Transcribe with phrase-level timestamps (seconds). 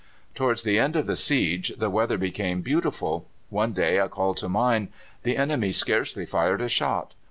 [0.33, 3.27] "Towards the end of the siege the weather became beautiful.
[3.51, 4.87] One day I call to mind
[5.21, 7.13] the enemy scarcely fired a shot.